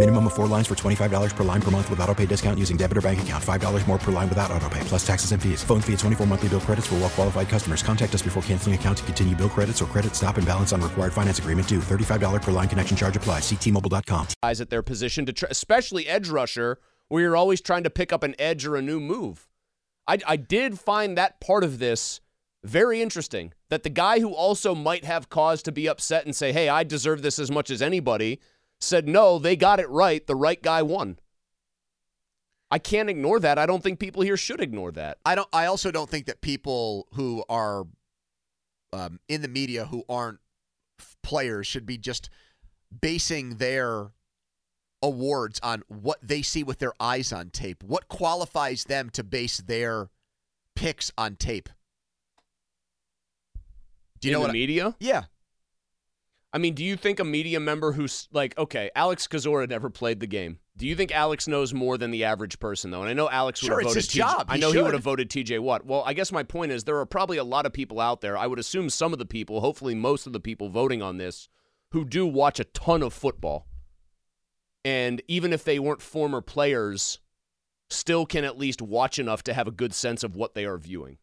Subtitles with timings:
[0.00, 2.78] Minimum of four lines for $25 per line per month with auto pay discount using
[2.78, 3.44] debit or bank account.
[3.44, 5.62] $5 more per line without auto pay, plus taxes and fees.
[5.62, 7.82] Phone fee at 24 monthly bill credits for well qualified customers.
[7.82, 10.80] Contact us before canceling account to continue bill credits or credit stop and balance on
[10.80, 11.80] required finance agreement due.
[11.80, 13.42] $35 per line connection charge applies.
[13.42, 14.28] Ctmobile.com.
[14.42, 16.78] guys at their position to, tr- especially edge rusher,
[17.08, 19.50] where you're always trying to pick up an edge or a new move.
[20.08, 22.22] I, I did find that part of this
[22.64, 23.52] very interesting.
[23.68, 26.84] That the guy who also might have cause to be upset and say, "Hey, I
[26.84, 28.40] deserve this as much as anybody,"
[28.80, 30.26] said, "No, they got it right.
[30.26, 31.18] The right guy won."
[32.72, 33.58] I can't ignore that.
[33.58, 35.18] I don't think people here should ignore that.
[35.24, 35.48] I don't.
[35.52, 37.86] I also don't think that people who are
[38.92, 40.38] um, in the media who aren't
[41.22, 42.30] players should be just
[43.00, 44.12] basing their
[45.02, 47.82] awards on what they see with their eyes on tape.
[47.82, 50.10] What qualifies them to base their
[50.76, 51.68] picks on tape?
[54.20, 54.50] Do you In know the what?
[54.50, 54.96] I- media?
[55.00, 55.24] yeah.
[56.52, 60.18] I mean, do you think a media member who's like, okay, Alex Kozora never played
[60.18, 60.58] the game.
[60.76, 63.02] Do you think Alex knows more than the average person, though?
[63.02, 64.16] And I know Alex would Sure, have it's voted his TJ.
[64.16, 64.46] job.
[64.48, 65.84] I know he would have voted TJ Watt.
[65.86, 68.36] Well, I guess my point is there are probably a lot of people out there.
[68.36, 71.48] I would assume some of the people, hopefully most of the people voting on this,
[71.92, 73.66] who do watch a ton of football.
[74.84, 77.20] And even if they weren't former players,
[77.90, 80.78] still can at least watch enough to have a good sense of what they are
[80.78, 81.18] viewing.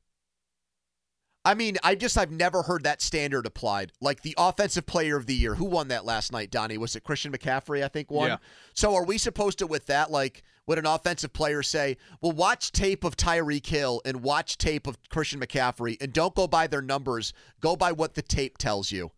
[1.45, 3.93] I mean, I just I've never heard that standard applied.
[4.01, 6.51] Like the offensive player of the year, who won that last night?
[6.51, 7.83] Donnie, was it Christian McCaffrey?
[7.83, 8.29] I think won.
[8.29, 8.37] Yeah.
[8.73, 12.73] So are we supposed to, with that, like, would an offensive player say, "Well, watch
[12.73, 16.81] tape of Tyreek Hill and watch tape of Christian McCaffrey, and don't go by their
[16.81, 17.31] numbers.
[17.61, 19.11] Go by what the tape tells you.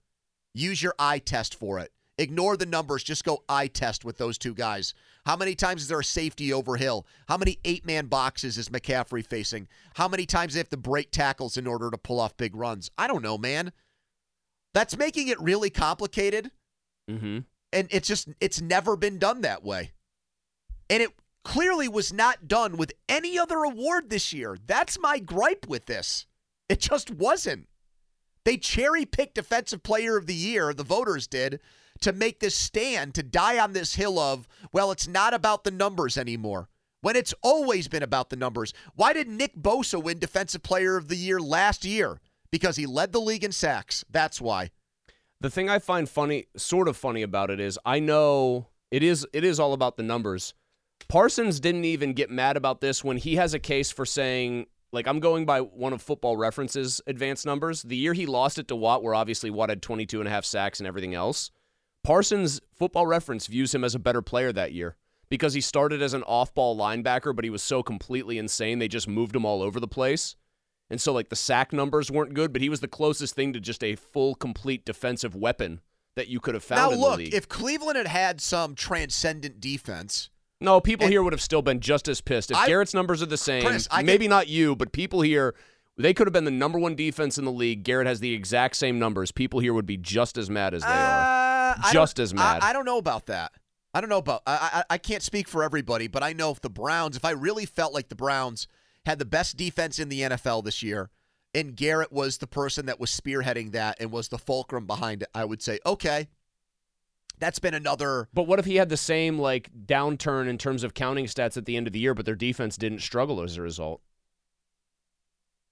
[0.53, 1.91] Use your eye test for it.
[2.19, 3.03] Ignore the numbers.
[3.03, 4.93] Just go eye test with those two guys.
[5.29, 7.05] How many times is there a safety over Hill?
[7.27, 9.67] How many eight man boxes is McCaffrey facing?
[9.93, 12.89] How many times they have to break tackles in order to pull off big runs?
[12.97, 13.71] I don't know, man.
[14.73, 16.49] That's making it really complicated.
[17.07, 17.41] Mm-hmm.
[17.71, 19.91] And it's just, it's never been done that way.
[20.89, 21.11] And it
[21.43, 24.57] clearly was not done with any other award this year.
[24.65, 26.25] That's my gripe with this.
[26.69, 27.67] It just wasn't.
[28.45, 31.59] They cherry picked Defensive Player of the Year, the voters did,
[32.01, 35.71] to make this stand, to die on this hill of, well, it's not about the
[35.71, 36.69] numbers anymore.
[37.01, 38.73] When it's always been about the numbers.
[38.93, 42.19] Why did Nick Bosa win Defensive Player of the Year last year?
[42.51, 44.03] Because he led the league in sacks.
[44.09, 44.71] That's why.
[45.39, 49.25] The thing I find funny, sort of funny about it is I know it is
[49.31, 50.53] it is all about the numbers.
[51.07, 55.07] Parsons didn't even get mad about this when he has a case for saying like
[55.07, 57.83] I'm going by one of football references advanced numbers.
[57.83, 60.45] The year he lost it to Watt, where obviously Watt had 22 and a half
[60.45, 61.51] sacks and everything else,
[62.09, 64.95] Parsons football reference views him as a better player that year
[65.29, 69.07] because he started as an off-ball linebacker, but he was so completely insane they just
[69.07, 70.35] moved him all over the place.
[70.89, 73.59] And so like the sack numbers weren't good, but he was the closest thing to
[73.59, 75.81] just a full complete defensive weapon
[76.15, 77.33] that you could have found now, in look, the league.
[77.35, 82.07] if Cleveland had had some transcendent defense, no, people here would have still been just
[82.07, 82.49] as pissed.
[82.49, 85.53] If I- Garrett's numbers are the same, Chris, maybe can- not you, but people here
[85.95, 87.83] they could have been the number one defense in the league.
[87.83, 89.31] Garrett has the exact same numbers.
[89.31, 91.48] People here would be just as mad as they uh, are.
[91.83, 92.61] I Just as mad.
[92.61, 93.51] I, I don't know about that.
[93.93, 94.43] I don't know about.
[94.45, 97.31] I, I I can't speak for everybody, but I know if the Browns, if I
[97.31, 98.67] really felt like the Browns
[99.05, 101.09] had the best defense in the NFL this year,
[101.53, 105.29] and Garrett was the person that was spearheading that and was the fulcrum behind it,
[105.33, 106.27] I would say, okay,
[107.39, 108.27] that's been another.
[108.33, 111.65] But what if he had the same like downturn in terms of counting stats at
[111.65, 114.01] the end of the year, but their defense didn't struggle as a result?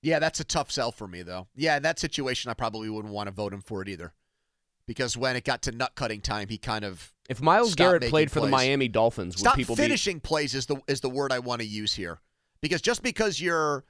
[0.01, 1.47] Yeah, that's a tough sell for me, though.
[1.55, 4.13] Yeah, in that situation, I probably wouldn't want to vote him for it either,
[4.87, 8.31] because when it got to nut cutting time, he kind of If Myles Garrett played
[8.31, 8.47] for the.
[8.47, 11.67] Miami Dolphins, would Stop people finishing plays is the is the word I want to
[11.67, 12.19] use here.
[12.61, 13.85] Because just because you're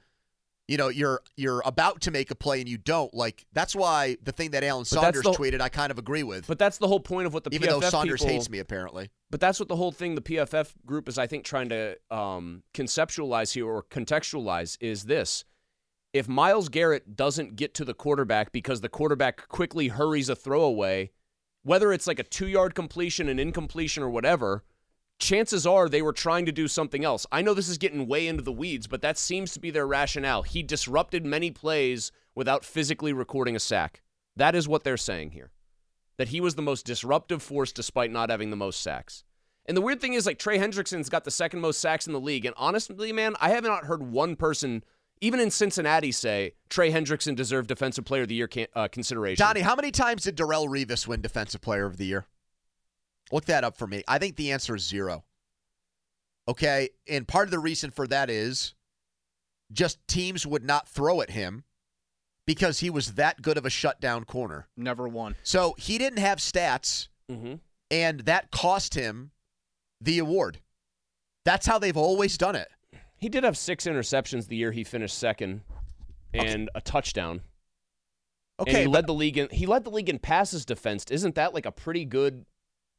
[0.68, 4.18] you know, you're you're about to make a play and you don't, like that's why
[4.22, 6.46] the thing that Alan Saunders the- tweeted I kind of agree with.
[6.46, 8.58] But that's the whole point of what the even PFF though Saunders people, hates me
[8.58, 9.10] apparently.
[9.30, 12.62] But that's what the whole thing the PFF group is, I think, trying to um,
[12.74, 15.44] conceptualize here or contextualize is this.
[16.12, 21.10] If Myles Garrett doesn't get to the quarterback because the quarterback quickly hurries a throwaway,
[21.62, 24.64] whether it's like a two yard completion, an incompletion, or whatever,
[25.18, 27.26] chances are they were trying to do something else.
[27.30, 29.86] I know this is getting way into the weeds, but that seems to be their
[29.86, 30.42] rationale.
[30.42, 34.00] He disrupted many plays without physically recording a sack.
[34.36, 35.50] That is what they're saying here.
[36.16, 39.24] That he was the most disruptive force despite not having the most sacks.
[39.66, 42.20] And the weird thing is, like, Trey Hendrickson's got the second most sacks in the
[42.20, 42.46] league.
[42.46, 44.82] And honestly, man, I have not heard one person,
[45.20, 49.44] even in Cincinnati, say Trey Hendrickson deserved Defensive Player of the Year can- uh, consideration.
[49.44, 52.26] Donnie, how many times did Darrelle Revis win Defensive Player of the Year?
[53.32, 54.02] Look that up for me.
[54.08, 55.24] I think the answer is zero.
[56.46, 58.74] Okay, and part of the reason for that is
[59.70, 61.64] just teams would not throw at him
[62.46, 64.66] because he was that good of a shutdown corner.
[64.74, 65.34] Never won.
[65.42, 67.56] So he didn't have stats, Mm-hmm.
[67.90, 69.32] and that cost him
[70.00, 70.60] the award.
[71.44, 72.68] That's how they've always done it.
[73.18, 75.62] He did have six interceptions the year he finished second,
[76.32, 77.40] and a touchdown.
[78.60, 81.10] Okay, and he but- led the league in he led the league in passes defensed.
[81.10, 82.44] Isn't that like a pretty good,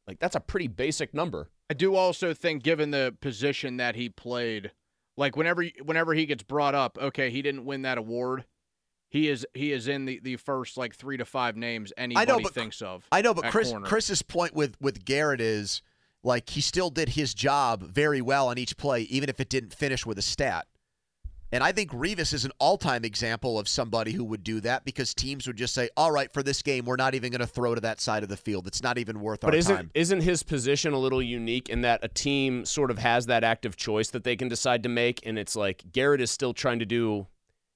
[0.08, 1.50] like that's a pretty basic number?
[1.70, 4.72] I do also think, given the position that he played,
[5.18, 8.46] like whenever whenever he gets brought up, okay, he didn't win that award.
[9.10, 12.54] He is he is in the, the first like three to five names anybody but-
[12.54, 13.06] thinks of.
[13.12, 13.88] I know, but Chris corner.
[13.88, 15.82] Chris's point with with Garrett is
[16.24, 19.74] like he still did his job very well on each play, even if it didn't
[19.74, 20.68] finish with a stat.
[21.52, 25.16] And I think Revis is an all-time example of somebody who would do that because
[25.16, 27.74] teams would just say, "All right, for this game, we're not even going to throw
[27.74, 28.68] to that side of the field.
[28.68, 31.82] It's not even worth But our isn't time." isn't his position a little unique in
[31.82, 35.26] that a team sort of has that active choice that they can decide to make,
[35.26, 37.26] and it's like Garrett is still trying to do.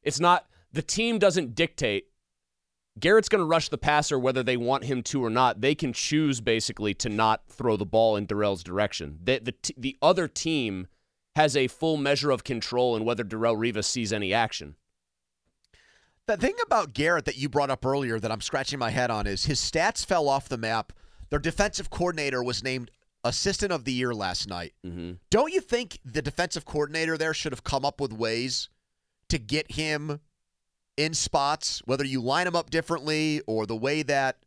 [0.04, 2.10] It's not the team doesn't dictate.
[3.00, 5.62] Garrett's going to rush the passer whether they want him to or not.
[5.62, 9.19] They can choose basically to not throw the ball in Darrelle's direction.
[9.24, 10.88] The the, t- the other team
[11.36, 14.75] has a full measure of control in whether Darrelle Revis sees any action.
[16.28, 19.28] The thing about Garrett that you brought up earlier that I'm scratching my head on
[19.28, 20.94] is his stats fell off the map.
[21.30, 22.92] Their defensive coordinator was named
[23.24, 24.74] assistant of the year last night.
[24.86, 25.13] Mm-hmm.
[25.30, 28.69] Don't you think the defensive coordinator there should have come up with ways
[29.30, 30.19] to get him
[30.98, 34.38] in spots, whether you line them up differently or the way that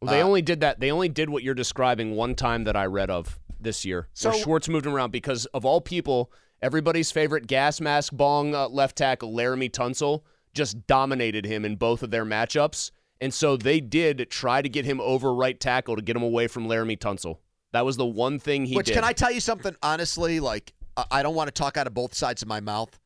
[0.00, 0.80] Well, they uh, only did that.
[0.80, 4.08] They only did what you're describing one time that I read of this year.
[4.12, 8.68] So- Schwartz moved him around because of all people, everybody's favorite gas mask bong uh,
[8.68, 10.22] left tackle Laremy Tunsil
[10.54, 12.90] just dominated him in both of their matchups,
[13.20, 16.46] and so they did try to get him over right tackle to get him away
[16.46, 17.38] from Laremy Tunsil.
[17.72, 18.94] That was the one thing he Which did.
[18.94, 20.40] can I tell you something honestly?
[20.40, 20.74] Like
[21.10, 22.98] I don't want to talk out of both sides of my mouth,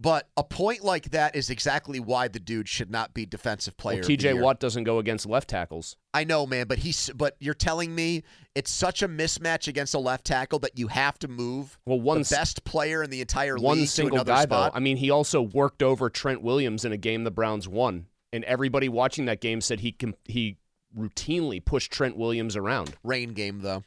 [0.00, 3.98] but a point like that is exactly why the dude should not be defensive player.
[3.98, 4.34] well, T.J.
[4.34, 5.96] Watt doesn't go against left tackles.
[6.12, 8.22] I know, man, but he's but you're telling me
[8.54, 12.22] it's such a mismatch against a left tackle that you have to move Well, one
[12.22, 14.72] the best player in the entire one league single to another guy spot.
[14.72, 14.76] though.
[14.76, 18.44] I mean, he also worked over Trent Williams in a game the Browns won, and
[18.44, 20.58] everybody watching that game said he com- he
[20.96, 22.94] routinely pushed Trent Williams around.
[23.02, 23.84] Rain game though.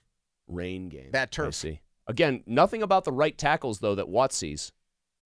[0.47, 1.11] Rain game.
[1.11, 1.55] Bad I turf.
[1.55, 1.81] see.
[2.07, 4.71] Again, nothing about the right tackles though that Watt sees.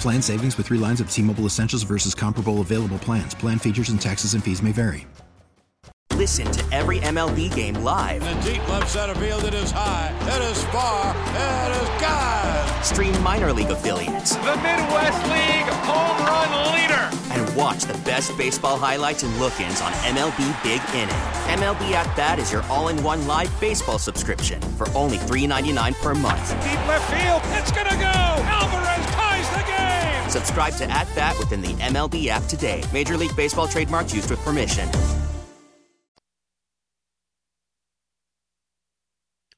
[0.00, 3.34] Plan savings with three lines of T Mobile Essentials versus comparable available plans.
[3.34, 5.06] Plan features and taxes and fees may vary.
[6.16, 8.22] Listen to every MLB game live.
[8.22, 12.84] In the deep left center field, it is high, it is far, it is God.
[12.84, 14.36] Stream minor league affiliates.
[14.36, 17.21] The Midwest League home run leader.
[17.32, 21.22] And watch the best baseball highlights and look ins on MLB Big Inning.
[21.58, 26.14] MLB At Bat is your all in one live baseball subscription for only $3.99 per
[26.14, 26.50] month.
[26.62, 28.42] Deep left field, it's gonna go.
[28.44, 30.30] Alvarez ties the game.
[30.30, 32.82] Subscribe to At Bat within the MLB app today.
[32.92, 34.88] Major League Baseball trademarks used with permission.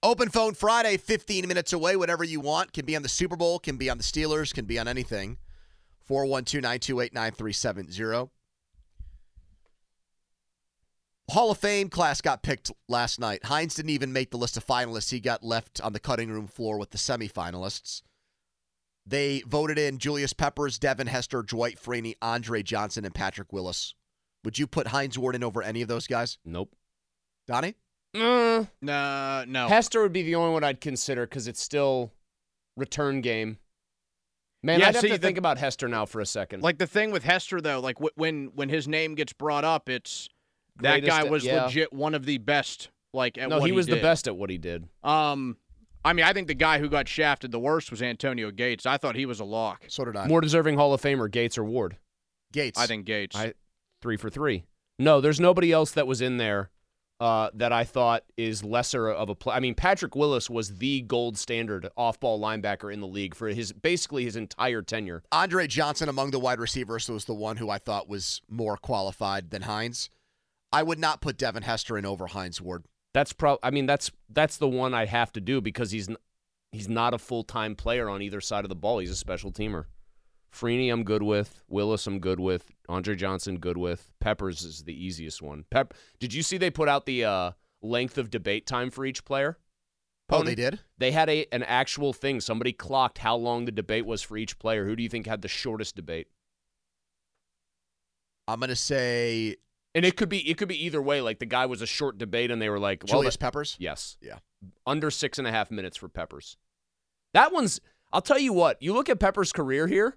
[0.05, 1.97] Open phone Friday, 15 minutes away.
[1.97, 2.75] Whatever you want.
[2.75, 5.39] Can be on the Super Bowl, can be on the Steelers, can be on anything.
[6.07, 8.31] 412 928 9370.
[11.31, 13.45] Hall of Fame class got picked last night.
[13.45, 15.11] Hines didn't even make the list of finalists.
[15.11, 18.03] He got left on the cutting room floor with the semifinalists.
[19.07, 23.95] They voted in Julius Peppers, Devin Hester, Dwight Freeney, Andre Johnson, and Patrick Willis.
[24.45, 26.39] Would you put Hines Ward in over any of those guys?
[26.45, 26.75] Nope.
[27.47, 27.75] Donnie?
[28.15, 28.69] Mm.
[28.81, 29.69] Nah, no.
[29.69, 32.13] Hester would be the only one I'd consider because it's still
[32.77, 33.59] return game.
[34.65, 36.63] Man, Yeah, I'd have see, to the- think about Hester now for a second.
[36.63, 39.91] Like the thing with Hester though, like wh- when when his name gets brought up,
[39.91, 40.27] it's
[40.81, 41.65] that guy was yeah.
[41.65, 42.89] legit one of the best.
[43.13, 44.89] Like at no, what he was the best at what he did.
[45.03, 45.59] Um,
[46.03, 48.87] I mean, I think the guy who got shafted the worst was Antonio Gates.
[48.87, 49.85] I thought he was a lock.
[49.89, 50.27] So did I.
[50.27, 51.99] More deserving Hall of Famer, Gates or Ward?
[52.53, 52.81] Gates.
[52.81, 53.37] I think Gates.
[53.37, 53.53] I
[54.01, 54.65] three for three.
[54.99, 56.71] No, there's nobody else that was in there
[57.21, 59.55] uh, that I thought is lesser of a play.
[59.55, 63.73] I mean, Patrick Willis was the gold standard off-ball linebacker in the league for his
[63.73, 65.23] basically his entire tenure.
[65.31, 69.51] Andre Johnson among the wide receivers was the one who I thought was more qualified
[69.51, 70.11] than Hines.
[70.73, 72.85] I would not put Devin Hester in over Hines Ward.
[73.13, 73.59] That's pro.
[73.63, 76.17] I mean, that's that's the one I have to do because he's n-
[76.73, 78.99] he's not a full-time player on either side of the ball.
[78.99, 79.85] He's a special teamer.
[80.55, 81.63] Freeney, I'm good with.
[81.69, 82.71] Willis, I'm good with.
[82.89, 84.13] Andre Johnson, good with.
[84.21, 85.65] Peppers is the easiest one.
[85.71, 85.95] Pep.
[86.21, 87.51] Did you see they put out the uh,
[87.83, 89.59] length of debate time for each player?
[90.31, 90.81] Oh, they did?
[90.97, 92.41] They had a an actual thing.
[92.41, 94.87] Somebody clocked how long the debate was for each player.
[94.87, 96.29] Who do you think had the shortest debate?
[98.49, 99.57] I'm going to say
[99.95, 101.21] And it could be it could be either way.
[101.21, 103.77] Like the guy was a short debate, and they were like, well, Julius that- Peppers.
[103.79, 104.17] Yes.
[104.21, 104.39] Yeah.
[104.87, 106.57] Under six and a half minutes for Peppers.
[107.35, 107.81] That one's.
[108.13, 108.81] I'll tell you what.
[108.81, 110.17] You look at Peppers' career here.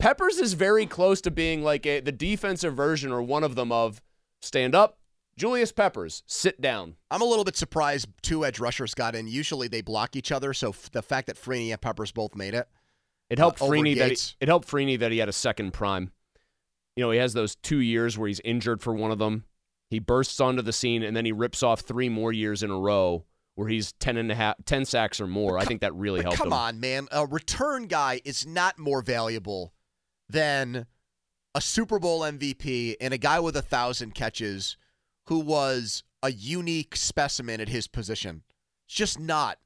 [0.00, 3.70] Peppers is very close to being like a, the defensive version or one of them
[3.70, 4.00] of
[4.40, 4.98] stand up.
[5.36, 6.96] Julius Peppers, sit down.
[7.10, 9.26] I'm a little bit surprised two edge rushers got in.
[9.26, 12.54] Usually they block each other, so f- the fact that Freeney and Peppers both made
[12.54, 12.68] it.
[13.30, 16.10] It helped uh, Freeney that he, it helped Freeney that he had a second prime.
[16.96, 19.44] You know, he has those two years where he's injured for one of them.
[19.88, 22.78] He bursts onto the scene and then he rips off three more years in a
[22.78, 25.58] row where he's 10 and a half 10 sacks or more.
[25.58, 26.50] I think that really helped come him.
[26.50, 27.08] Come on, man.
[27.12, 29.72] A return guy is not more valuable
[30.30, 30.86] than
[31.54, 34.76] a Super Bowl MVP and a guy with a thousand catches
[35.26, 38.42] who was a unique specimen at his position.
[38.86, 39.58] It's just not.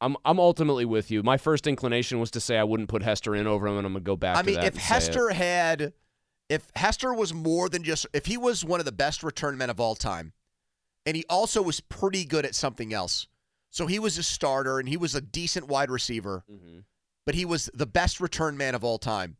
[0.00, 1.22] I'm I'm ultimately with you.
[1.22, 3.92] My first inclination was to say I wouldn't put Hester in over him and I'm
[3.94, 4.76] going to go back I to mean, that if.
[4.76, 5.94] Hester had,
[6.48, 9.70] if Hester was more than just, if he was one of the best return men
[9.70, 10.32] of all time,
[11.06, 13.26] and he also was pretty good at something else,
[13.70, 16.80] so he was a starter and he was a decent wide receiver, Mm-hmm.
[17.26, 19.36] But he was the best return man of all time,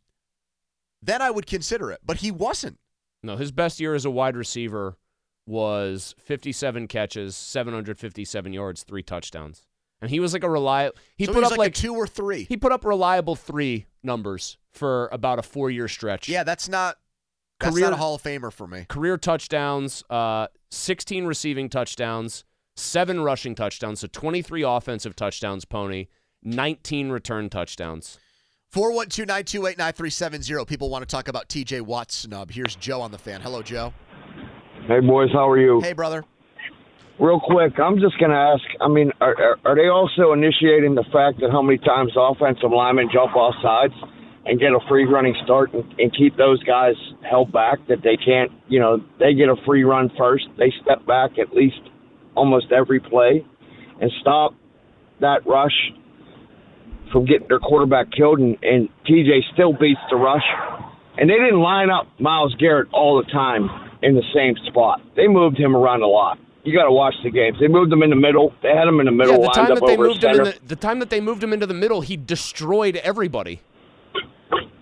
[1.00, 2.00] then I would consider it.
[2.04, 2.78] But he wasn't.
[3.22, 4.98] No, his best year as a wide receiver
[5.46, 9.66] was 57 catches, 757 yards, three touchdowns.
[10.00, 10.96] And he was like a reliable.
[11.16, 12.44] He So put he up like like two or three.
[12.44, 16.28] He put up reliable three numbers for about a four-year stretch.
[16.28, 16.98] Yeah, that's not.
[17.60, 18.84] That's Career- not a Hall of Famer for me.
[18.88, 22.44] Career touchdowns, uh, 16 receiving touchdowns,
[22.76, 25.64] seven rushing touchdowns, so 23 offensive touchdowns.
[25.64, 26.08] Poni,
[26.46, 28.18] 19 return touchdowns.
[28.70, 30.64] 412 928 9370.
[30.66, 32.50] People want to talk about TJ Watt snub.
[32.50, 33.40] Here's Joe on the fan.
[33.40, 33.92] Hello, Joe.
[34.86, 35.80] Hey, boys, how are you?
[35.80, 36.24] Hey, brother.
[37.18, 38.62] Real quick, I'm just going to ask.
[38.80, 42.70] I mean, are, are, are they also initiating the fact that how many times offensive
[42.70, 43.94] linemen jump off sides
[44.44, 46.94] and get a free running start and, and keep those guys
[47.28, 51.04] held back that they can't, you know, they get a free run first, they step
[51.06, 51.80] back at least
[52.36, 53.44] almost every play
[54.00, 54.54] and stop
[55.20, 55.92] that rush
[57.12, 60.44] from getting their quarterback killed, and, and TJ still beats the rush.
[61.18, 63.68] And they didn't line up Myles Garrett all the time
[64.02, 65.00] in the same spot.
[65.16, 66.38] They moved him around a lot.
[66.64, 67.56] You got to watch the games.
[67.60, 68.52] They moved him in the middle.
[68.62, 70.34] They had him in the middle, yeah, the lined time up that they moved him
[70.34, 70.44] center.
[70.50, 73.60] the, the time that they moved him into the middle, he destroyed everybody.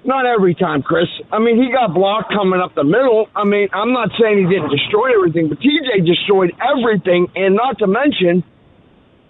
[0.05, 1.09] Not every time, Chris.
[1.33, 3.29] I mean, he got blocked coming up the middle.
[3.35, 7.79] I mean, I'm not saying he didn't destroy everything, but TJ destroyed everything, and not
[7.79, 8.45] to mention,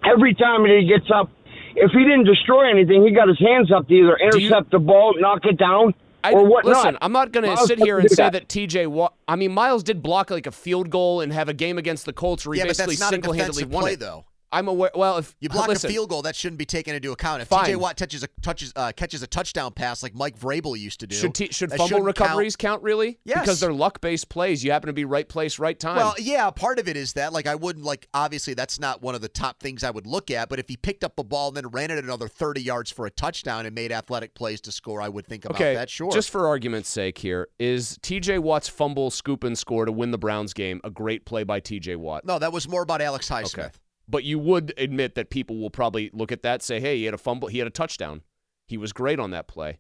[0.05, 1.31] every time that he gets up,
[1.77, 5.15] if he didn't destroy anything, he got his hands up to either intercept the ball,
[5.19, 6.77] knock it down, I, or whatnot.
[6.77, 8.87] Listen, I'm not going to sit here and say that, TJ.
[8.87, 12.07] Wa- I mean, Myles did block like a field goal and have a game against
[12.07, 14.01] the Colts where he Yeah, but basically that's not a single-handedly won play, it.
[14.01, 14.25] though.
[14.55, 14.91] I'm aware.
[14.95, 17.43] Well, if You block listen, a field goal, that shouldn't be taken into account.
[17.43, 17.71] If Fine.
[17.71, 21.07] TJ Watt touches a touches uh, catches a touchdown pass like Mike Vrabel used to
[21.07, 22.75] do, Should t- should fumble recoveries count.
[22.75, 23.19] count, really?
[23.25, 23.41] Yes.
[23.41, 24.63] Because they're luck-based plays.
[24.63, 25.97] You happen to be right place, right time.
[25.97, 27.33] Well, yeah, part of it is that.
[27.33, 28.09] Like, I wouldn't like.
[28.15, 30.49] Obviously, that's not one of the top things I would look at.
[30.49, 33.07] But if he picked up the ball and then ran it another thirty yards for
[33.07, 35.91] a touchdown and made athletic plays to score, I would think about okay, that.
[35.91, 36.13] Sure.
[36.13, 38.39] just for argument's sake here, is T.J.
[38.39, 41.97] Watt's fumble, scoop, and score to win the Browns game a great play by T.J.
[41.97, 42.25] Watt?
[42.25, 43.59] no, that was more about Alex Highsmith.
[43.59, 43.71] Okay.
[44.09, 47.15] But you would admit that people will probably look at that, say, "Hey, he had
[47.15, 48.23] a fumble, he had a touchdown,
[48.67, 49.79] he was great on that play."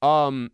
[0.00, 0.52] Um,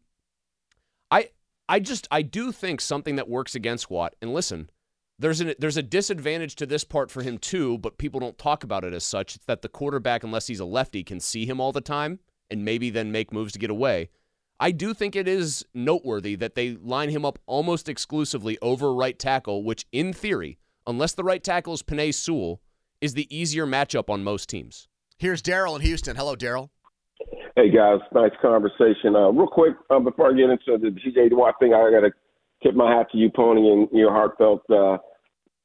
[1.10, 1.30] I
[1.68, 4.14] I just I do think something that works against Watt.
[4.22, 4.70] And listen,
[5.18, 8.64] there's an there's a disadvantage to this part for him too, but people don't talk
[8.64, 9.36] about it as such.
[9.36, 12.64] It's that the quarterback, unless he's a lefty, can see him all the time and
[12.64, 14.08] maybe then make moves to get away.
[14.58, 19.18] I do think it is noteworthy that they line him up almost exclusively over right
[19.18, 22.60] tackle, which in theory, unless the right tackle is Penei Sewell,
[23.00, 24.88] is the easier matchup on most teams.
[25.18, 26.16] Here's Daryl in Houston.
[26.16, 26.70] Hello, Daryl.
[27.56, 29.14] Hey guys, nice conversation.
[29.14, 32.12] Uh, real quick, uh, before I get into the TJ Watt thing, I got to
[32.62, 34.98] tip my hat to you, Poni, and your heartfelt uh,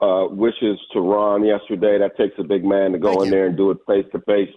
[0.04, 1.98] uh, wishes to Ron yesterday.
[2.00, 3.32] That takes a big man to go Thank in you.
[3.32, 4.54] there and do it face to face.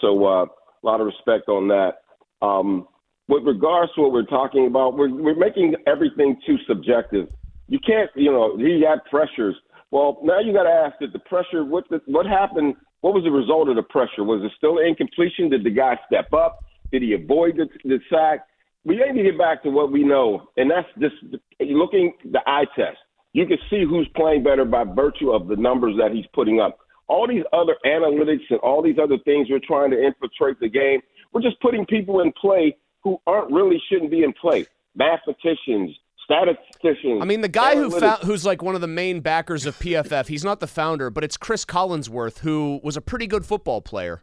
[0.00, 1.94] So uh, a lot of respect on that.
[2.42, 2.86] Um,
[3.28, 7.28] with regards to what we're talking about, we're, we're making everything too subjective.
[7.68, 9.56] You can't, you know, he had pressures.
[9.96, 11.64] Well, now you got to ask that the pressure.
[11.64, 12.74] What the, what happened?
[13.00, 14.24] What was the result of the pressure?
[14.24, 15.48] Was it still incompletion?
[15.48, 16.58] Did the guy step up?
[16.92, 18.46] Did he avoid the, the sack?
[18.84, 21.14] We need to get back to what we know, and that's just
[21.60, 22.98] looking the eye test.
[23.32, 26.76] You can see who's playing better by virtue of the numbers that he's putting up.
[27.08, 31.00] All these other analytics and all these other things we're trying to infiltrate the game.
[31.32, 34.66] We're just putting people in play who aren't really shouldn't be in play.
[34.94, 37.22] Mathematicians, statisticians.
[37.22, 40.26] I mean, the guy who found, who's like one of the main backers of PFF,
[40.26, 44.22] he's not the founder, but it's Cris Collinsworth, who was a pretty good football player.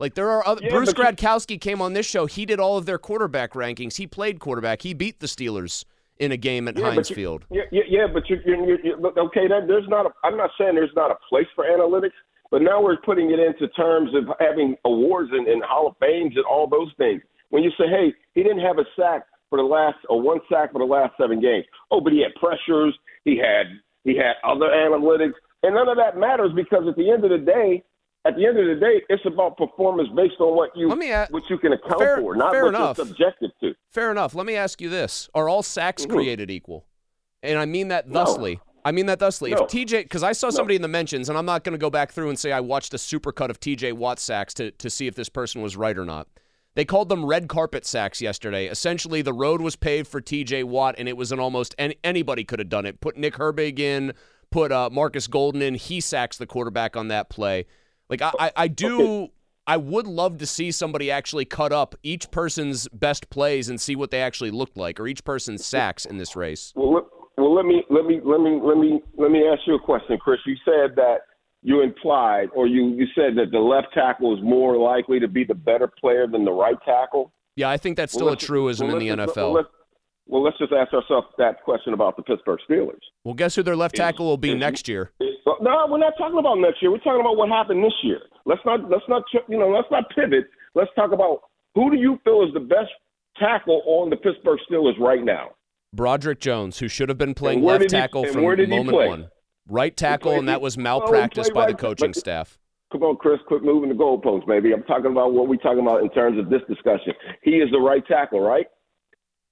[0.00, 2.26] Like there are other, Yeah, Bruce Gradkowski came on this show.
[2.26, 3.96] He did all of their quarterback rankings.
[3.96, 4.82] He played quarterback.
[4.82, 5.84] He beat the Steelers
[6.18, 7.44] in a game at Yeah, Heinz you- Field.
[7.50, 9.46] Yeah, yeah, but you're, you're, you're, you're okay.
[9.48, 10.06] That, there's not.
[10.06, 12.12] A, I'm not saying there's not a place for analytics,
[12.50, 16.34] but now we're putting it into terms of having awards and, and Hall of Fames
[16.36, 17.22] and all those things.
[17.50, 20.72] When you say, hey, he didn't have a sack for the last or one sack
[20.72, 21.64] for the last seven games.
[21.92, 22.92] Oh, but he had pressures.
[23.24, 23.66] He had
[24.02, 25.32] he had other analytics,
[25.62, 27.84] and none of that matters because at the end of the day.
[28.26, 31.10] At the end of the day, it's about performance based on what you Let me
[31.10, 32.96] a- what you can account fair- for, not what enough.
[32.96, 33.74] you're subjective to.
[33.90, 34.34] Fair enough.
[34.34, 36.10] Let me ask you this: Are all sacks Mhm.
[36.14, 36.86] created equal?
[37.42, 38.24] And I mean that No.
[38.24, 38.60] thusly.
[38.82, 39.50] I mean that thusly.
[39.50, 39.58] No.
[39.64, 41.90] If TJ, because I saw somebody in the mentions, and I'm not going to go
[41.90, 45.06] back through and say I watched a supercut of TJ Watt sacks to to see
[45.06, 46.26] if this person was right or not.
[46.74, 48.66] They called them red carpet sacks yesterday.
[48.66, 52.44] Essentially, the road was paved for TJ Watt, and it was an almost any, anybody
[52.44, 53.00] could have done it.
[53.00, 54.12] Put Nick Herbig in,
[54.50, 55.74] put uh, Marcus Golden in.
[55.74, 57.66] He sacks the quarterback on that play.
[58.10, 59.28] Like I, I, I do.
[59.66, 63.96] I would love to see somebody actually cut up each person's best plays and see
[63.96, 66.72] what they actually looked like, or each person's sacks in this race.
[66.76, 67.04] Well, let,
[67.38, 70.18] well, let me let me let me let me let me ask you a question,
[70.18, 70.40] Chris.
[70.44, 71.20] You said that
[71.64, 75.42] you implied, or you you said that the left tackle is more likely to be
[75.44, 77.32] the better player than the right tackle.
[77.56, 79.36] Yeah, I think that's Well, still a truism well, in the NFL.
[79.36, 79.68] Well let's,
[80.26, 83.00] well, let's just ask ourselves that question about the Pittsburgh Steelers.
[83.24, 85.12] Well, guess who their left tackle will be next year?
[85.46, 86.90] Well, No, we're not talking about next year.
[86.90, 88.20] We're talking about what happened this year.
[88.44, 90.44] Let's not let's not you know let's not pivot.
[90.74, 91.40] Let's talk about
[91.74, 92.90] who do you feel is the best
[93.38, 95.50] tackle on the Pittsburgh Steelers right now?
[95.94, 98.96] Broderick Jones, who should have been playing left he- tackle from where did he moment
[98.96, 99.28] one.
[99.68, 102.58] Right tackle, and that was malpractice by the coaching staff.
[102.92, 104.72] Come on, Chris, quit moving the goalposts, baby.
[104.72, 107.12] I'm talking about what we're talking about in terms of this discussion.
[107.42, 108.66] He is the right tackle, right?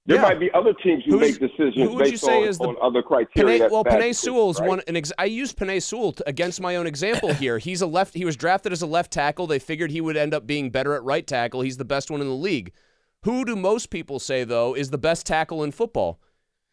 [0.05, 0.21] There Yeah.
[0.23, 2.75] might be other teams who Who's- make decisions who based say on, is the- on
[2.81, 3.67] other criteria.
[3.67, 4.67] Penei, well, Penei Sewell's right?
[4.69, 4.81] one.
[4.87, 7.57] An ex- I used Penei Sewell against my own example here.
[7.57, 8.13] He's a left.
[8.13, 9.47] He was drafted as a left tackle.
[9.47, 11.61] They figured he would end up being better at right tackle.
[11.61, 12.73] He's the best one in the league.
[13.23, 16.19] Who do most people say though is the best tackle in football?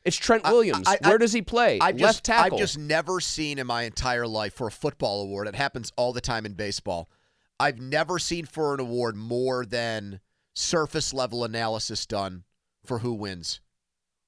[0.05, 0.89] It's Trent Williams.
[0.89, 1.79] I- I- Where does he play?
[1.81, 2.57] I've left just, tackle.
[2.57, 5.47] I've just never seen in my entire life for a football award.
[5.47, 7.11] It happens all the time in baseball.
[7.59, 10.21] I've never seen for an award more than
[10.55, 12.45] surface level analysis done
[12.85, 13.61] for who wins.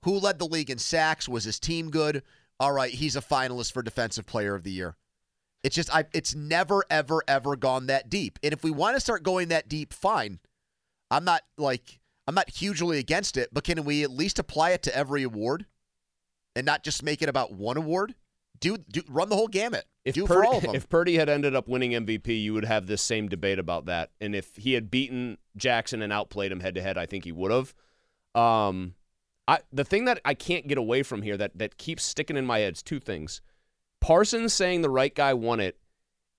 [0.05, 1.29] Who led the league in sacks?
[1.29, 2.23] Was his team good?
[2.61, 4.97] All right, he's a finalist for defensive player of the year.
[5.63, 8.39] It's just I it's never ever ever gone that deep.
[8.43, 10.41] And if we want to start going that deep, fine.
[11.11, 14.83] I'm not like I'm not hugely against it, but can we at least apply it
[14.85, 15.67] to every award
[16.55, 18.15] and not just make it about one award?
[18.61, 19.87] Do, do run the whole gamut.
[20.05, 20.75] If do Purdy, for all of them.
[20.75, 24.11] if Purdy had ended up winning MVP, you would have this same debate about that.
[24.21, 27.33] And if he had beaten Jackson and outplayed him head to head, I think he
[27.33, 27.75] would have.
[28.35, 28.95] Um,
[29.49, 32.47] I the thing that I can't get away from here that that keeps sticking in
[32.47, 33.41] my head is two things.
[34.01, 35.77] Parsons saying the right guy won it,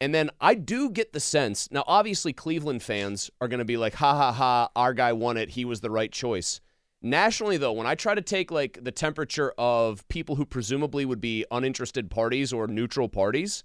[0.04, 1.72] and then I do get the sense.
[1.72, 4.70] Now, obviously, Cleveland fans are going to be like, "Ha ha ha!
[4.76, 5.52] Our guy won it.
[5.52, 6.60] He was the right choice."
[7.02, 11.22] Nationally, though, when I try to take like the temperature of people who presumably would
[11.22, 13.64] be uninterested parties or neutral parties,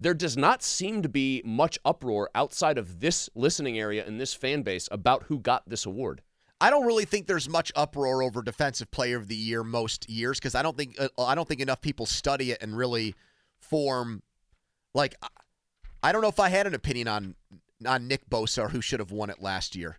[0.00, 4.34] there does not seem to be much uproar outside of this listening area and this
[4.34, 6.22] fan base about who got this award.
[6.60, 10.40] I don't really think there's much uproar over defensive player of the year most years
[10.40, 13.14] because I don't think uh, I don't think enough people study it and really
[13.60, 14.24] form
[14.92, 15.14] like
[16.02, 17.34] I- don't know if I had an opinion on
[17.86, 19.98] on Nick Bosa or who should have won it last year.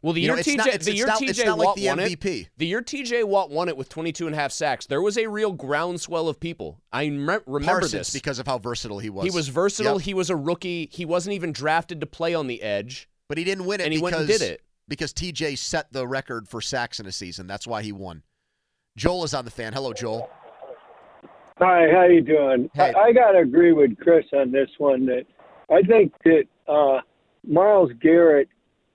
[0.00, 1.76] Well, the You year know, TJ, not- it's- the it's year not- TJ like Watt
[1.76, 2.42] the won MVP.
[2.42, 5.18] it, the year TJ Watt won it with 22 and a half sacks, there was
[5.18, 6.80] a real groundswell of people.
[6.92, 9.24] I rem- remember Parsons this because of how versatile he was.
[9.24, 9.94] He was versatile.
[9.94, 10.02] Yep.
[10.02, 10.88] He was a rookie.
[10.92, 13.08] He wasn't even drafted to play on the edge.
[13.28, 14.62] But he didn't win it And he because, went and did it.
[14.86, 17.48] because TJ set the record for sacks in a season.
[17.48, 18.22] That's why he won.
[18.96, 19.72] Joel is on the fan.
[19.72, 20.30] Hello, Joel.
[21.58, 22.70] Hi, how you doing?
[22.74, 22.92] Hey.
[22.94, 25.06] I, I got to agree with Chris on this one.
[25.06, 25.24] That
[25.70, 27.00] I think that uh,
[27.46, 28.48] Myles Garrett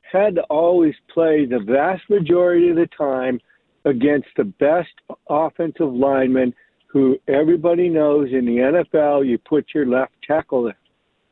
[0.09, 3.39] had to always play the vast majority of the time
[3.85, 4.91] against the best
[5.29, 6.53] offensive lineman,
[6.87, 8.57] who everybody knows in the
[8.93, 9.27] NFL.
[9.27, 10.77] You put your left tackle there.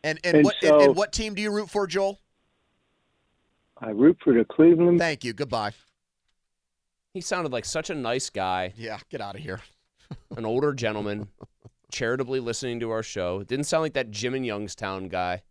[0.03, 2.19] And and, And what so- and, and what team do you root for, Joel?
[3.77, 4.99] I root for the Cleveland.
[4.99, 5.33] Thank you.
[5.33, 5.71] Goodbye.
[7.13, 8.73] He sounded like such a nice guy.
[8.75, 9.59] Yeah, get out of here.
[10.35, 11.27] An older gentleman,
[11.91, 13.39] charitably listening to our show.
[13.39, 15.41] It didn't sound like that Jim in Youngstown guy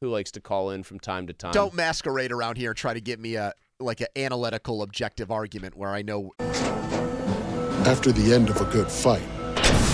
[0.00, 1.52] who likes to call in from time to time.
[1.52, 5.76] Don't masquerade around here and try to give me a like an analytical, objective argument
[5.76, 6.32] where I know.
[7.86, 9.22] After the end of a good fight,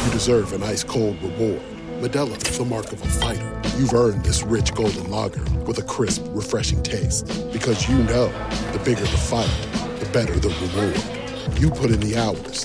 [0.05, 1.63] you deserve an ice cold reward.
[2.01, 3.61] Modelo is the mark of a fighter.
[3.79, 7.27] You've earned this rich golden lager with a crisp, refreshing taste.
[7.53, 8.29] Because you know
[8.73, 9.51] the bigger the fight,
[9.99, 11.61] the better the reward.
[11.61, 12.65] You put in the hours,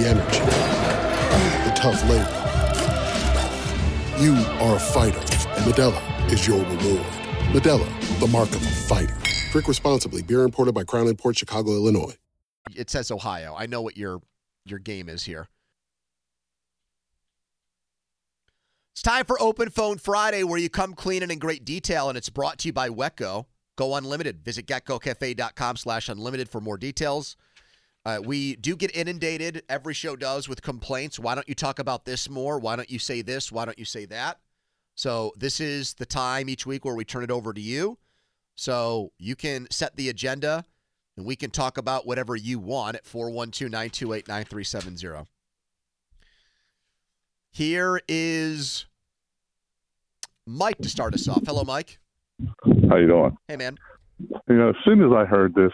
[0.00, 0.38] the energy,
[1.68, 2.36] the tough labor.
[4.20, 7.06] You are a fighter, and Modelo is your reward.
[7.52, 9.16] Modelo, the mark of a fighter.
[9.50, 10.22] Drink responsibly.
[10.22, 12.14] Beer imported by Crown Port Chicago, Illinois.
[12.74, 13.54] It says Ohio.
[13.56, 14.20] I know what your
[14.64, 15.48] your game is here.
[18.92, 22.18] It's time for Open Phone Friday, where you come clean and in great detail, and
[22.18, 23.46] it's brought to you by Wecco.
[23.76, 24.44] Go unlimited.
[24.44, 27.36] Visit getgocafe.com slash unlimited for more details.
[28.04, 31.18] Uh, we do get inundated, every show does, with complaints.
[31.18, 32.58] Why don't you talk about this more?
[32.58, 33.52] Why don't you say this?
[33.52, 34.38] Why don't you say that?
[34.94, 37.98] So this is the time each week where we turn it over to you.
[38.54, 40.64] So you can set the agenda,
[41.16, 45.26] and we can talk about whatever you want at 412 928 9370.
[47.52, 48.86] Here is
[50.46, 51.42] Mike to start us off.
[51.44, 51.98] Hello, Mike.
[52.88, 53.36] How you doing?
[53.48, 53.76] Hey, man.
[54.48, 55.72] You know, as soon as I heard this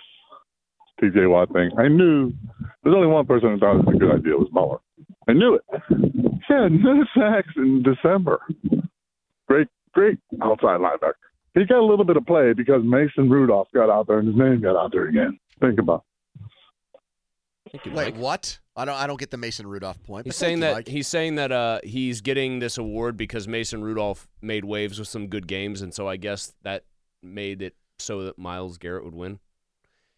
[1.03, 2.33] TJ Watt thing, I knew
[2.83, 4.33] there's only one person who thought it was a good idea.
[4.33, 4.79] It was Mueller.
[5.29, 5.63] I knew it.
[5.89, 8.41] He had no sacks in December.
[9.49, 11.15] Great, great outside linebacker.
[11.55, 14.37] He got a little bit of play because Mason Rudolph got out there and his
[14.37, 15.39] name got out there again.
[15.61, 16.05] Think about.
[17.73, 17.93] it.
[17.93, 18.59] Wait, what?
[18.77, 18.95] I don't.
[18.95, 20.27] I don't get the Mason Rudolph point.
[20.27, 20.89] He's saying you, that Mike.
[20.89, 25.29] he's saying that uh, he's getting this award because Mason Rudolph made waves with some
[25.29, 26.85] good games, and so I guess that
[27.23, 29.39] made it so that Myles Garrett would win.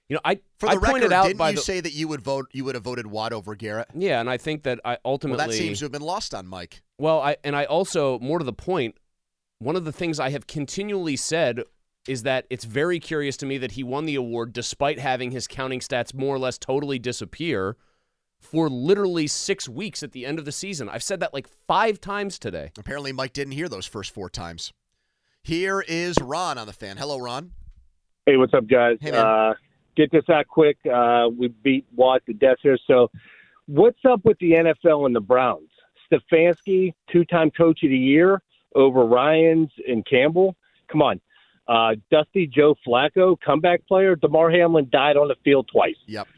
[0.09, 2.09] You know, I For the I record, pointed out didn't you the, say that you
[2.09, 2.49] would vote?
[2.53, 3.89] You would have voted Watt over Garrett.
[3.95, 6.47] yeah, and I think that I ultimately Well, that seems to have been lost on
[6.47, 6.83] Mike.
[6.99, 8.97] Well, I and I also more to the point,
[9.59, 11.63] one of the things I have continually said
[12.07, 15.47] is that it's very curious to me that he won the award despite having his
[15.47, 17.77] counting stats more or less totally disappear
[18.41, 20.89] for literally 6 weeks at the end of the season.
[20.89, 22.71] I've said that like 5 times today.
[22.79, 24.73] Apparently, Mike didn't hear those first four times.
[25.43, 26.97] Here is Ron on the fan.
[26.97, 27.51] Hello, Ron.
[28.25, 28.97] Hey, what's up, guys?
[29.03, 29.27] Hey, man.
[29.27, 29.55] uh,
[29.99, 30.79] get this out quick.
[30.91, 32.79] Uh, we beat Watt to death here.
[32.87, 33.11] So,
[33.67, 35.69] what's up with the NFL and the Browns?
[36.11, 38.41] Stefanski, two-time Coach of the Year
[38.75, 40.57] over Ryans and Campbell.
[40.91, 41.21] Come on,
[41.67, 44.17] uh, Dusty Joe Flacco, comeback player.
[44.17, 45.97] Damar Hamlin died on the field twice.
[46.07, 46.29] Yep.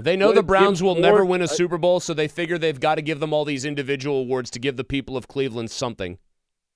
[0.00, 2.80] They know What the Browns will never win a Super Bowl, so they figure they've
[2.80, 6.18] got to give them all these individual awards to give the people of Cleveland something.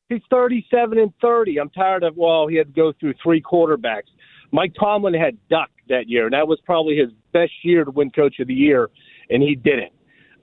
[0.09, 1.59] He's 37 and 30.
[1.59, 4.07] I'm tired of, well, he had to go through three quarterbacks.
[4.53, 8.11] Mike Tomlin had Duck that year, and that was probably his best year to win
[8.11, 8.91] Coach of the Year,
[9.31, 9.93] and he didn't.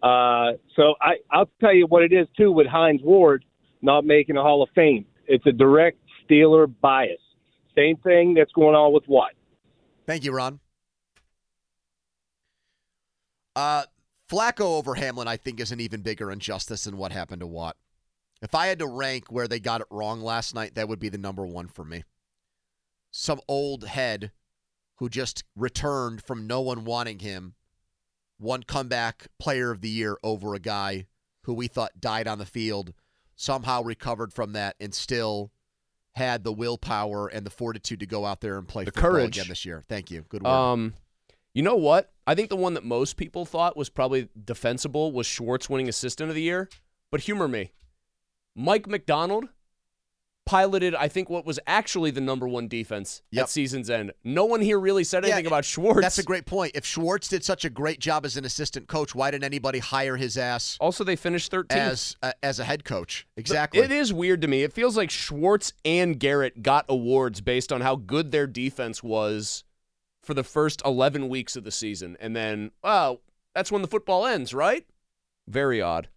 [0.03, 3.43] Uh, so I, I'll tell you what it is, too, with Hines Ward
[3.81, 5.05] not making a Hall of Fame.
[5.27, 7.19] It's a direct Steeler bias.
[7.75, 9.31] Same thing that's going on with Watt.
[10.05, 10.60] Thank you, Ron.
[13.55, 13.84] Uh,
[14.29, 17.77] Flacco over Hamlin, I think, is an even bigger injustice than what happened to Watt.
[18.41, 21.10] If I had to rank where they got it wrong last night, that would be
[21.10, 22.03] the number one for me.
[23.12, 24.31] Some old head
[24.97, 27.55] who just returned from no one wanting him,
[28.38, 31.05] one comeback player of the year over a guy
[31.43, 32.93] who we thought died on the field,
[33.36, 35.51] somehow recovered from that and still
[36.15, 39.38] had the willpower and the fortitude to go out there and play The courage.
[39.38, 39.84] again this year.
[39.88, 40.25] Thank you.
[40.29, 40.51] Good work.
[40.51, 40.93] Um,
[41.53, 42.12] you know what?
[42.25, 46.29] I think the one that most people thought was probably defensible was Schwartz winning Assistant
[46.29, 46.69] of the Year.
[47.12, 47.71] But humor me,
[48.55, 49.45] Mike Macdonald
[50.45, 53.43] piloted, I think, what was actually the number one defense Yep.
[53.43, 54.13] at season's end.
[54.23, 56.01] No one here really said anything Yeah, about Schwartz.
[56.01, 56.73] That's a great point.
[56.75, 60.17] If Schwartz did such a great job as an assistant coach, why didn't anybody hire
[60.17, 61.71] his ass Also, they finished 13th.
[61.75, 63.27] as uh, as a head coach?
[63.38, 63.81] Exactly.
[63.81, 64.63] It is weird to me.
[64.63, 69.63] It feels like Schwartz and Garrett got awards based on how good their defense was
[70.21, 72.17] for the first 11 weeks of the season.
[72.19, 73.21] And then, well,
[73.53, 74.86] that's when the football ends, right?
[75.47, 76.08] Very odd.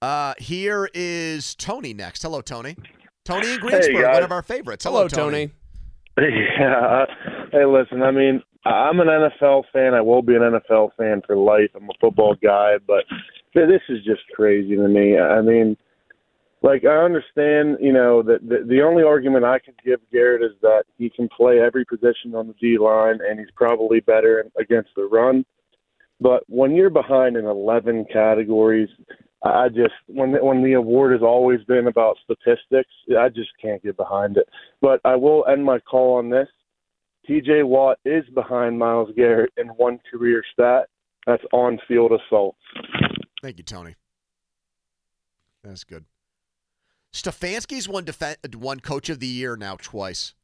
[0.00, 2.22] Uh, here is Tony next.
[2.22, 2.76] Hello, Tony.
[3.24, 4.14] Tony in Greensboro, guys.
[4.14, 4.84] one of our favorites.
[4.84, 5.50] Hello, Tony.
[6.18, 7.06] Yeah.
[7.52, 8.02] Hey, listen.
[8.02, 9.94] I mean, I'm an NFL fan.
[9.94, 11.70] I will be an NFL fan for life.
[11.74, 13.04] I'm a football guy, but
[13.54, 15.18] this is just crazy to me.
[15.18, 15.74] I mean,
[16.62, 20.56] like I understand, you know, that the, the only argument I could give Garrett is
[20.60, 24.90] that he can play every position on the D line, and he's probably better against
[24.94, 25.46] the run.
[26.20, 28.90] But when you're behind in 11 categories,
[29.44, 33.96] I just when when the award has always been about statistics, I just can't get
[33.96, 34.48] behind it.
[34.80, 36.48] But I will end my call on this.
[37.26, 37.62] T.J.
[37.62, 40.88] Watt is behind Myles Garrett in one career stat.
[41.26, 42.56] That's on-field assault.
[43.42, 43.94] Thank you, Tony.
[45.62, 46.04] That's good.
[47.12, 50.34] Stefanski's won defen- won Coach of the Year now twice.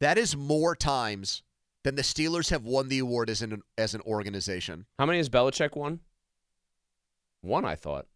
[0.00, 1.42] That is more times
[1.82, 4.86] than the Steelers have won the award as an as an organization.
[4.98, 6.00] How many has Belichick won?
[7.46, 8.06] One, I thought.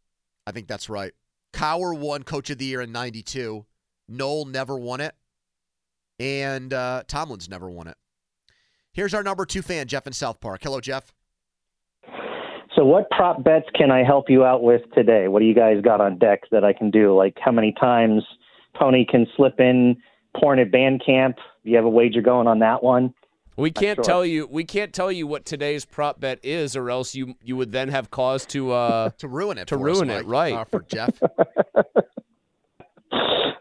[0.47, 1.13] I think that's right.
[1.53, 3.65] Cowher won Coach of the Year in '92.
[4.09, 5.15] Noll never won it,
[6.19, 7.97] and uh, Tomlin's never won it.
[8.93, 10.61] Here's our number two fan, Jeff in South Park.
[10.63, 11.13] Hello, Jeff.
[12.77, 15.29] So, what prop bets can I help you out with today?
[15.29, 17.17] What do you guys got on deck that I can do?
[17.17, 18.25] Like, how many times
[18.79, 19.97] Tony can slip in
[20.37, 21.37] porn at band camp?
[21.65, 23.15] Do you have a wager going on that one?
[23.61, 24.05] We can't sure.
[24.05, 24.47] tell you.
[24.47, 27.89] We can't tell you what today's prop bet is, or else you you would then
[27.89, 29.69] have cause to uh to ruin it.
[29.69, 30.27] To for us, ruin it, Mike.
[30.27, 30.55] right?
[30.55, 31.11] Uh, for Jeff.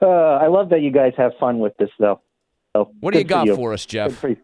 [0.02, 2.22] Uh, I love that you guys have fun with this, though.
[2.76, 3.56] So, What do you good got you.
[3.56, 4.16] for us, Jeff?
[4.16, 4.38] for you.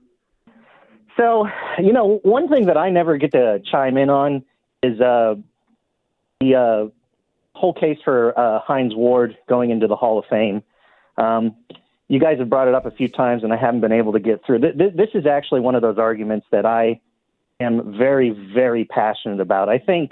[1.15, 1.47] So,
[1.79, 4.43] you know, one thing that I never get to chime in on
[4.83, 5.35] is uh,
[6.41, 6.89] the uh,
[7.57, 10.61] whole case for uh, Hines Ward going into the Hall of Fame.
[11.17, 11.55] Um,
[12.07, 14.19] you guys have brought it up a few times, and I haven't been able to
[14.19, 14.59] get through.
[14.59, 17.01] Th- th- this is actually one of those arguments that I
[17.59, 19.69] am very, very passionate about.
[19.69, 20.11] I think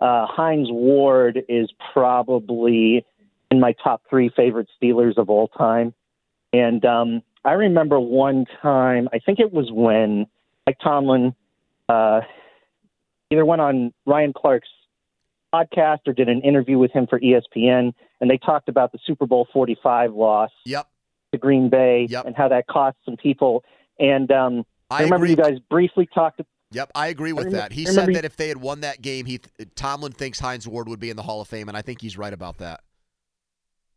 [0.00, 3.04] uh, Hines Ward is probably
[3.50, 5.94] in my top three favorite Steelers of all time.
[6.52, 10.26] And um, I remember one time, I think it was when
[10.66, 11.34] Mike Tomlin
[11.88, 12.22] uh,
[13.30, 14.68] either went on Ryan Clark's
[15.54, 19.26] podcast or did an interview with him for ESPN, and they talked about the Super
[19.26, 20.88] Bowl 45 loss Yep.
[21.32, 23.64] To Green Bay and how that cost some people.
[23.98, 25.30] And um, I, I remember agree.
[25.30, 26.40] you guys briefly talked.
[26.72, 27.72] Yep, I agree with remem- that.
[27.72, 29.40] He said remember- that if they had won that game, he
[29.74, 32.16] Tomlin thinks Hines Ward would be in the Hall of Fame, and I think he's
[32.16, 32.80] right about that.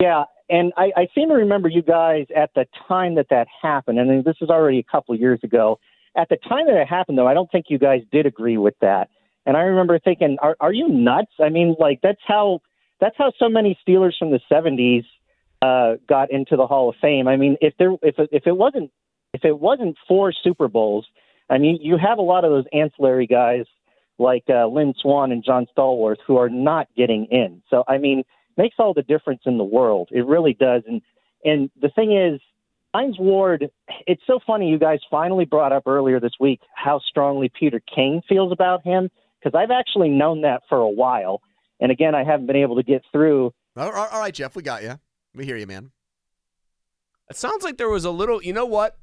[0.02, 4.00] Yeah, and I, I seem to remember you guys at the time that that happened,
[4.00, 5.80] and this is already a couple of years ago.
[6.18, 8.76] At the time that it happened, though, I don't think you guys did agree with
[8.82, 9.10] that.
[9.46, 11.32] And I remember thinking, "Are are you nuts?
[11.40, 12.62] I mean, like that's how
[13.00, 15.06] that's how so many Steelers from the '70s
[15.62, 17.28] uh, got into the Hall of Fame.
[17.28, 18.92] I mean, if there if if it wasn't
[19.34, 21.06] if it wasn't for Super Bowls,
[21.50, 23.66] I mean, you have a lot of those ancillary guys
[24.18, 27.62] like uh, Lynn Swann and John Stallworth who are not getting in.
[27.70, 28.24] So I mean,
[28.58, 30.10] makes all the difference in the world.
[30.12, 30.84] It really does.
[30.88, 31.02] And
[31.44, 32.42] and the thing is,
[32.94, 33.70] Hines Ward.
[34.08, 34.70] It's so funny.
[34.70, 39.10] You guys finally brought up earlier this week how strongly Peter King feels about him
[39.38, 41.42] because I've actually known that for a while.
[41.80, 43.54] And again, I haven't been able to get through.
[43.78, 44.98] All right, Jeff, we got you.
[45.36, 45.92] We hear you, man.
[47.30, 48.42] It sounds like there was a little.
[48.42, 48.98] You know what?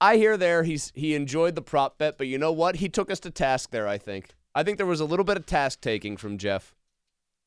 [0.00, 2.76] I hear there he's he enjoyed the prop bet, but you know what?
[2.76, 3.88] He took us to task there.
[3.88, 4.30] I think.
[4.54, 6.74] I think there was a little bit of task taking from Jeff.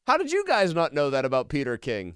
[0.08, 2.16] How did you guys not know that about Peter King?